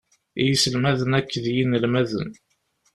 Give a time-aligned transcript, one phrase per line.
[0.41, 2.29] I yiselmaden akked yinelmaden.